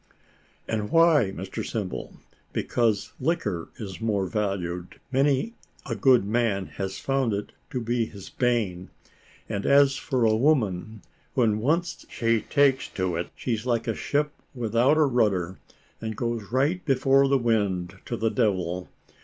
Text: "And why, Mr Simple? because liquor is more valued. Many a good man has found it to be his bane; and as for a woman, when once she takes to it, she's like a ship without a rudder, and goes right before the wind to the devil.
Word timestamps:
"And 0.67 0.89
why, 0.89 1.31
Mr 1.31 1.63
Simple? 1.63 2.13
because 2.53 3.13
liquor 3.19 3.69
is 3.77 4.01
more 4.01 4.25
valued. 4.25 4.99
Many 5.11 5.53
a 5.85 5.93
good 5.93 6.25
man 6.25 6.65
has 6.81 6.97
found 6.97 7.33
it 7.35 7.51
to 7.69 7.79
be 7.79 8.07
his 8.07 8.27
bane; 8.27 8.89
and 9.47 9.63
as 9.63 9.97
for 9.97 10.23
a 10.25 10.33
woman, 10.35 11.03
when 11.35 11.59
once 11.59 12.03
she 12.09 12.41
takes 12.41 12.87
to 12.95 13.15
it, 13.15 13.29
she's 13.35 13.67
like 13.67 13.87
a 13.87 13.93
ship 13.93 14.31
without 14.55 14.97
a 14.97 15.05
rudder, 15.05 15.59
and 16.01 16.17
goes 16.17 16.51
right 16.51 16.83
before 16.83 17.27
the 17.27 17.37
wind 17.37 17.99
to 18.05 18.17
the 18.17 18.31
devil. 18.31 18.89